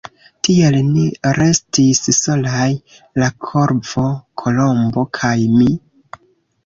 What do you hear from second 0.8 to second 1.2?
ni